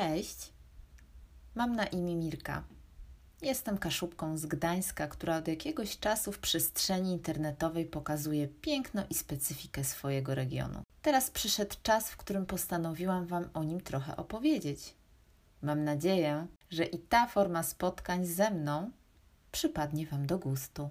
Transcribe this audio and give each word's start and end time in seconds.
Cześć, 0.00 0.52
mam 1.54 1.76
na 1.76 1.86
imię 1.86 2.16
Mirka. 2.16 2.64
Jestem 3.42 3.78
kaszubką 3.78 4.38
z 4.38 4.46
Gdańska, 4.46 5.08
która 5.08 5.36
od 5.36 5.48
jakiegoś 5.48 5.98
czasu 5.98 6.32
w 6.32 6.38
przestrzeni 6.38 7.12
internetowej 7.12 7.86
pokazuje 7.86 8.48
piękno 8.48 9.02
i 9.10 9.14
specyfikę 9.14 9.84
swojego 9.84 10.34
regionu. 10.34 10.82
Teraz 11.02 11.30
przyszedł 11.30 11.76
czas, 11.82 12.10
w 12.10 12.16
którym 12.16 12.46
postanowiłam 12.46 13.26
Wam 13.26 13.48
o 13.54 13.64
nim 13.64 13.80
trochę 13.80 14.16
opowiedzieć. 14.16 14.94
Mam 15.62 15.84
nadzieję, 15.84 16.46
że 16.70 16.84
i 16.84 16.98
ta 16.98 17.26
forma 17.26 17.62
spotkań 17.62 18.26
ze 18.26 18.50
mną 18.50 18.90
przypadnie 19.52 20.06
Wam 20.06 20.26
do 20.26 20.38
gustu. 20.38 20.90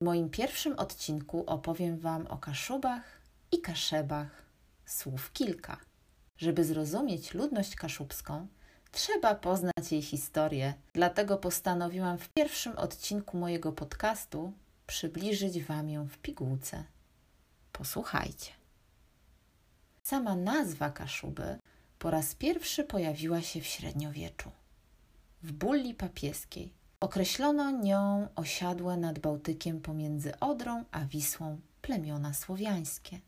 W 0.00 0.04
moim 0.04 0.30
pierwszym 0.30 0.78
odcinku 0.78 1.44
opowiem 1.46 1.98
Wam 1.98 2.26
o 2.26 2.36
Kaszubach 2.36 3.20
i 3.52 3.60
Kaszebach. 3.60 4.42
Słów 4.86 5.32
kilka. 5.32 5.93
Żeby 6.36 6.64
zrozumieć 6.64 7.34
ludność 7.34 7.76
kaszubską, 7.76 8.46
trzeba 8.92 9.34
poznać 9.34 9.92
jej 9.92 10.02
historię, 10.02 10.74
dlatego 10.92 11.38
postanowiłam 11.38 12.18
w 12.18 12.28
pierwszym 12.28 12.78
odcinku 12.78 13.38
mojego 13.38 13.72
podcastu 13.72 14.52
przybliżyć 14.86 15.62
Wam 15.62 15.90
ją 15.90 16.08
w 16.08 16.18
pigułce. 16.18 16.84
Posłuchajcie. 17.72 18.50
Sama 20.02 20.36
nazwa 20.36 20.90
Kaszuby 20.90 21.58
po 21.98 22.10
raz 22.10 22.34
pierwszy 22.34 22.84
pojawiła 22.84 23.42
się 23.42 23.60
w 23.60 23.66
średniowieczu. 23.66 24.50
W 25.42 25.52
bulli 25.52 25.94
papieskiej 25.94 26.72
określono 27.00 27.70
nią 27.70 28.28
osiadłe 28.36 28.96
nad 28.96 29.18
Bałtykiem 29.18 29.80
pomiędzy 29.80 30.40
Odrą 30.40 30.84
a 30.90 31.04
Wisłą 31.04 31.60
plemiona 31.82 32.34
słowiańskie. 32.34 33.20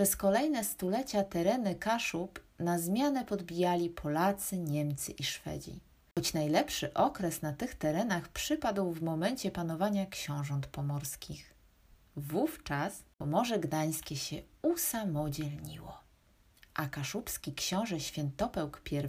Przez 0.00 0.16
kolejne 0.16 0.64
stulecia 0.64 1.24
tereny 1.24 1.74
Kaszub 1.74 2.40
na 2.58 2.78
zmianę 2.78 3.24
podbijali 3.24 3.90
Polacy, 3.90 4.58
Niemcy 4.58 5.12
i 5.12 5.24
Szwedzi. 5.24 5.80
Choć 6.14 6.34
najlepszy 6.34 6.94
okres 6.94 7.42
na 7.42 7.52
tych 7.52 7.74
terenach 7.74 8.28
przypadł 8.28 8.92
w 8.92 9.02
momencie 9.02 9.50
panowania 9.50 10.06
książąt 10.06 10.66
pomorskich. 10.66 11.54
Wówczas 12.16 13.02
Pomorze 13.18 13.58
Gdańskie 13.58 14.16
się 14.16 14.42
usamodzielniło, 14.62 15.98
a 16.74 16.86
kaszubski 16.86 17.54
książę 17.54 18.00
Świętopełk 18.00 18.82
I 18.90 19.00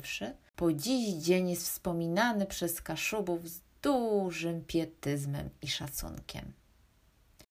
po 0.56 0.74
dziś 0.74 1.14
dzień 1.14 1.50
jest 1.50 1.64
wspominany 1.64 2.46
przez 2.46 2.82
Kaszubów 2.82 3.50
z 3.50 3.62
dużym 3.82 4.66
pietyzmem 4.66 5.50
i 5.62 5.68
szacunkiem. 5.68 6.54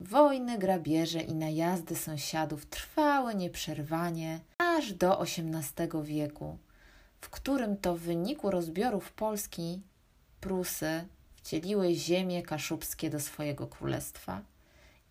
Wojny, 0.01 0.59
grabieże 0.59 1.21
i 1.21 1.35
najazdy 1.35 1.97
sąsiadów 1.97 2.67
trwały 2.67 3.35
nieprzerwanie 3.35 4.41
aż 4.59 4.93
do 4.93 5.23
XVIII 5.23 6.03
wieku, 6.03 6.59
w 7.21 7.31
którym 7.31 7.77
to 7.77 7.97
w 7.97 8.01
wyniku 8.01 8.51
rozbiorów 8.51 9.13
Polski 9.13 9.83
Prusy 10.41 11.05
wcieliły 11.37 11.95
ziemie 11.95 12.43
kaszubskie 12.43 13.11
do 13.11 13.21
swojego 13.21 13.67
królestwa 13.67 14.43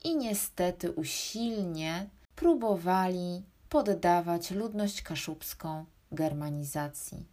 i 0.03 0.15
niestety 0.15 0.91
usilnie 0.91 2.09
próbowali 2.35 3.43
poddawać 3.69 4.51
ludność 4.51 5.01
kaszubską 5.01 5.85
germanizacji, 6.11 7.25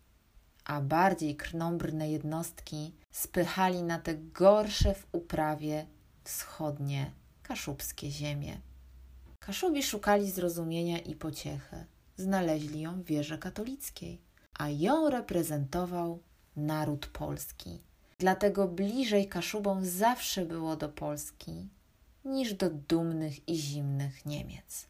a 0.65 0.81
bardziej 0.81 1.37
krnąbrne 1.37 2.11
jednostki 2.11 2.93
spychali 3.11 3.83
na 3.83 3.99
te 3.99 4.15
gorsze 4.15 4.95
w 4.95 5.07
uprawie 5.13 5.87
wschodnie 6.25 7.11
kaszubskie 7.49 8.11
ziemie. 8.11 8.61
Kaszubi 9.39 9.83
szukali 9.83 10.31
zrozumienia 10.31 10.99
i 10.99 11.15
pociechy. 11.15 11.85
Znaleźli 12.17 12.81
ją 12.81 13.03
w 13.03 13.05
wierze 13.05 13.39
katolickiej, 13.39 14.21
a 14.59 14.69
ją 14.69 15.11
reprezentował 15.11 16.23
naród 16.57 17.07
polski. 17.07 17.81
Dlatego 18.19 18.69
bliżej 18.69 19.29
Kaszubom 19.29 19.85
zawsze 19.85 20.47
było 20.47 20.77
do 20.77 20.89
Polski 20.89 21.69
niż 22.25 22.55
do 22.55 22.71
dumnych 22.71 23.49
i 23.49 23.57
zimnych 23.57 24.27
Niemiec. 24.27 24.87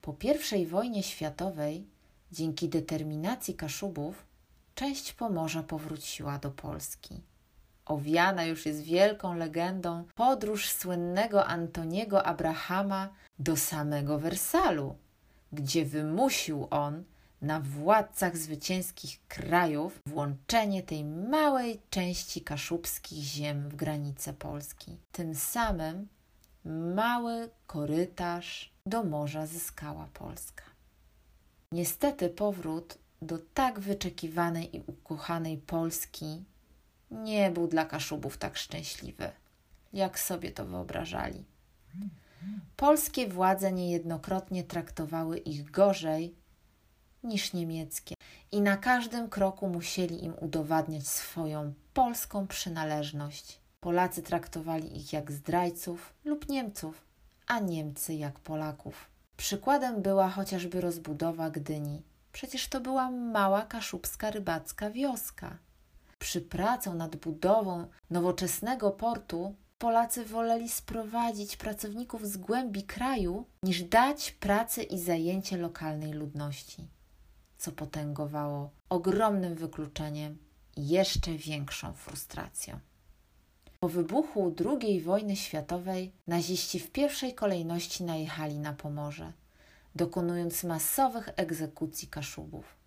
Po 0.00 0.16
I 0.58 0.66
wojnie 0.66 1.02
światowej, 1.02 1.86
dzięki 2.32 2.68
determinacji 2.68 3.54
Kaszubów, 3.54 4.26
część 4.74 5.12
Pomorza 5.12 5.62
powróciła 5.62 6.38
do 6.38 6.50
Polski 6.50 7.22
owiana 7.86 8.44
już 8.44 8.66
jest 8.66 8.82
wielką 8.82 9.36
legendą 9.36 10.04
podróż 10.14 10.68
słynnego 10.68 11.46
Antoniego 11.46 12.26
Abrahama 12.26 13.08
do 13.38 13.56
samego 13.56 14.18
Wersalu, 14.18 14.96
gdzie 15.52 15.84
wymusił 15.84 16.66
on 16.70 17.04
na 17.42 17.60
władcach 17.60 18.36
zwycięskich 18.36 19.26
krajów 19.28 20.00
włączenie 20.06 20.82
tej 20.82 21.04
małej 21.04 21.80
części 21.90 22.40
kaszubskich 22.40 23.24
ziem 23.24 23.68
w 23.68 23.76
granice 23.76 24.32
Polski. 24.32 24.98
Tym 25.12 25.34
samym 25.34 26.08
mały 26.94 27.50
korytarz 27.66 28.72
do 28.86 29.04
morza 29.04 29.46
zyskała 29.46 30.08
Polska. 30.12 30.64
Niestety 31.72 32.28
powrót 32.28 32.98
do 33.22 33.38
tak 33.54 33.80
wyczekiwanej 33.80 34.76
i 34.76 34.82
ukochanej 34.86 35.58
Polski 35.58 36.44
nie 37.10 37.50
był 37.50 37.66
dla 37.66 37.84
Kaszubów 37.84 38.38
tak 38.38 38.56
szczęśliwy, 38.56 39.32
jak 39.92 40.18
sobie 40.18 40.52
to 40.52 40.64
wyobrażali. 40.64 41.44
Polskie 42.76 43.28
władze 43.28 43.72
niejednokrotnie 43.72 44.64
traktowały 44.64 45.38
ich 45.38 45.70
gorzej 45.70 46.34
niż 47.22 47.52
niemieckie 47.52 48.14
i 48.52 48.60
na 48.60 48.76
każdym 48.76 49.28
kroku 49.28 49.68
musieli 49.68 50.24
im 50.24 50.34
udowadniać 50.40 51.08
swoją 51.08 51.72
polską 51.94 52.46
przynależność. 52.46 53.60
Polacy 53.80 54.22
traktowali 54.22 54.96
ich 54.96 55.12
jak 55.12 55.32
zdrajców 55.32 56.14
lub 56.24 56.48
Niemców, 56.48 57.04
a 57.46 57.60
Niemcy 57.60 58.14
jak 58.14 58.40
Polaków. 58.40 59.08
Przykładem 59.36 60.02
była 60.02 60.28
chociażby 60.28 60.80
rozbudowa 60.80 61.50
Gdyni. 61.50 62.02
Przecież 62.32 62.68
to 62.68 62.80
była 62.80 63.10
mała 63.10 63.62
kaszubska 63.62 64.30
rybacka 64.30 64.90
wioska. 64.90 65.56
Przy 66.24 66.40
pracą 66.40 66.94
nad 66.94 67.16
budową 67.16 67.86
nowoczesnego 68.10 68.90
portu 68.90 69.54
Polacy 69.78 70.24
woleli 70.24 70.68
sprowadzić 70.68 71.56
pracowników 71.56 72.26
z 72.28 72.36
głębi 72.36 72.82
kraju, 72.82 73.44
niż 73.62 73.82
dać 73.82 74.30
pracę 74.30 74.82
i 74.82 74.98
zajęcie 74.98 75.56
lokalnej 75.56 76.12
ludności, 76.12 76.88
co 77.58 77.72
potęgowało 77.72 78.70
ogromnym 78.88 79.54
wykluczeniem 79.54 80.38
i 80.76 80.88
jeszcze 80.88 81.32
większą 81.32 81.92
frustracją. 81.92 82.78
Po 83.80 83.88
wybuchu 83.88 84.54
II 84.66 85.00
wojny 85.00 85.36
światowej 85.36 86.12
naziści 86.26 86.80
w 86.80 86.90
pierwszej 86.90 87.34
kolejności 87.34 88.04
najechali 88.04 88.58
na 88.58 88.72
Pomorze, 88.72 89.32
dokonując 89.94 90.64
masowych 90.64 91.28
egzekucji 91.36 92.08
Kaszubów. 92.08 92.83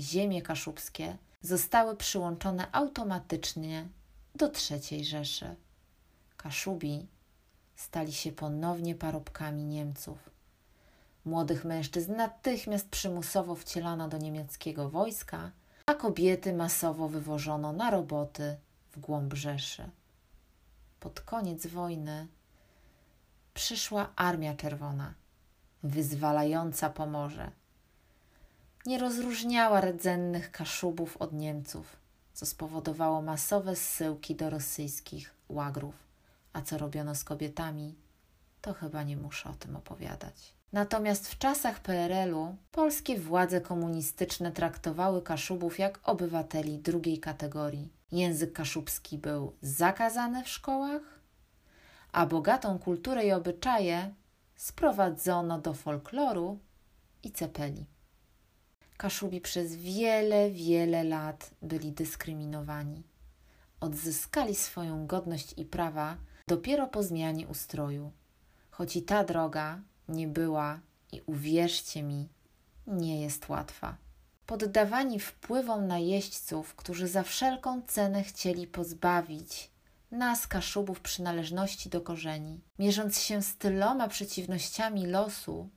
Ziemie 0.00 0.42
kaszubskie 0.42 1.16
zostały 1.42 1.96
przyłączone 1.96 2.66
automatycznie 2.72 3.88
do 4.34 4.50
III 4.70 5.04
Rzeszy. 5.04 5.56
Kaszubi 6.36 7.06
stali 7.76 8.12
się 8.12 8.32
ponownie 8.32 8.94
parobkami 8.94 9.64
Niemców. 9.64 10.30
Młodych 11.24 11.64
mężczyzn 11.64 12.16
natychmiast 12.16 12.88
przymusowo 12.88 13.54
wcielano 13.54 14.08
do 14.08 14.18
niemieckiego 14.18 14.90
wojska, 14.90 15.50
a 15.86 15.94
kobiety 15.94 16.52
masowo 16.52 17.08
wywożono 17.08 17.72
na 17.72 17.90
roboty 17.90 18.56
w 18.92 19.00
głąb 19.00 19.34
Rzeszy. 19.34 19.90
Pod 21.00 21.20
koniec 21.20 21.66
wojny 21.66 22.26
przyszła 23.54 24.12
Armia 24.16 24.54
Czerwona, 24.54 25.14
wyzwalająca 25.82 26.90
Pomorze 26.90 27.50
nie 28.86 28.98
rozróżniała 28.98 29.80
rdzennych 29.80 30.50
Kaszubów 30.50 31.16
od 31.16 31.32
Niemców, 31.32 31.96
co 32.32 32.46
spowodowało 32.46 33.22
masowe 33.22 33.76
zsyłki 33.76 34.34
do 34.34 34.50
rosyjskich 34.50 35.34
łagrów. 35.48 35.94
A 36.52 36.62
co 36.62 36.78
robiono 36.78 37.14
z 37.14 37.24
kobietami, 37.24 37.94
to 38.60 38.74
chyba 38.74 39.02
nie 39.02 39.16
muszę 39.16 39.50
o 39.50 39.52
tym 39.52 39.76
opowiadać. 39.76 40.54
Natomiast 40.72 41.28
w 41.28 41.38
czasach 41.38 41.80
PRL-u 41.80 42.56
polskie 42.72 43.18
władze 43.18 43.60
komunistyczne 43.60 44.52
traktowały 44.52 45.22
Kaszubów 45.22 45.78
jak 45.78 46.00
obywateli 46.08 46.78
drugiej 46.78 47.18
kategorii. 47.18 47.92
Język 48.12 48.52
kaszubski 48.52 49.18
był 49.18 49.52
zakazany 49.62 50.44
w 50.44 50.48
szkołach, 50.48 51.02
a 52.12 52.26
bogatą 52.26 52.78
kulturę 52.78 53.26
i 53.26 53.32
obyczaje 53.32 54.14
sprowadzono 54.56 55.58
do 55.58 55.74
folkloru 55.74 56.58
i 57.22 57.32
cepeli. 57.32 57.86
Kaszubi 59.00 59.40
przez 59.40 59.76
wiele, 59.76 60.50
wiele 60.50 61.04
lat 61.04 61.50
byli 61.62 61.92
dyskryminowani. 61.92 63.02
Odzyskali 63.80 64.54
swoją 64.54 65.06
godność 65.06 65.54
i 65.56 65.64
prawa 65.64 66.16
dopiero 66.46 66.86
po 66.86 67.02
zmianie 67.02 67.48
ustroju. 67.48 68.12
Choć 68.70 68.96
i 68.96 69.02
ta 69.02 69.24
droga 69.24 69.80
nie 70.08 70.28
była 70.28 70.80
i 71.12 71.22
uwierzcie 71.26 72.02
mi, 72.02 72.28
nie 72.86 73.20
jest 73.20 73.48
łatwa. 73.48 73.96
poddawani 74.46 75.20
wpływom 75.20 75.86
najeźdźców, 75.86 76.74
którzy 76.74 77.08
za 77.08 77.22
wszelką 77.22 77.82
cenę 77.82 78.22
chcieli 78.22 78.66
pozbawić 78.66 79.70
nas, 80.10 80.46
Kaszubów, 80.46 81.00
przynależności 81.00 81.88
do 81.88 82.00
korzeni. 82.00 82.60
Mierząc 82.78 83.20
się 83.20 83.42
z 83.42 83.56
tyloma 83.56 84.08
przeciwnościami 84.08 85.06
losu, 85.06 85.68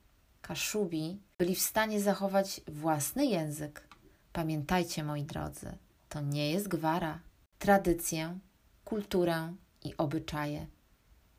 Kaszubi 0.44 1.22
byli 1.38 1.56
w 1.56 1.62
stanie 1.62 2.01
zachować 2.01 2.62
własny 2.68 3.25
język. 3.25 3.88
Pamiętajcie, 4.34 5.04
moi 5.04 5.24
drodzy, 5.24 5.78
to 6.10 6.22
nie 6.22 6.51
jest 6.51 6.68
gwara. 6.68 7.19
Tradycję, 7.60 8.40
kulturę 8.86 9.54
i 9.84 9.98
obyczaje. 9.98 10.68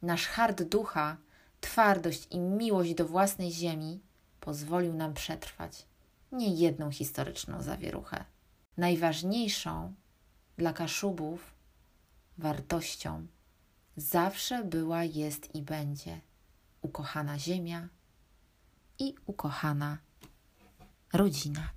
Nasz 0.03 0.27
hart 0.27 0.62
ducha, 0.62 1.17
twardość 1.61 2.27
i 2.31 2.39
miłość 2.39 2.95
do 2.95 3.06
własnej 3.06 3.53
ziemi 3.53 4.01
pozwolił 4.41 4.95
nam 4.95 5.15
przetrwać 5.15 5.87
niejedną 6.33 6.91
historyczną 6.91 7.62
zawieruchę. 7.62 8.25
Najważniejszą 8.77 9.95
dla 10.56 10.73
Kaszubów 10.73 11.55
wartością 12.39 13.27
zawsze 13.97 14.65
była, 14.65 15.05
jest 15.05 15.55
i 15.55 15.62
będzie 15.62 16.21
ukochana 16.83 17.39
ziemia 17.39 17.89
i 18.99 19.14
ukochana 19.26 19.99
rodzina. 21.12 21.69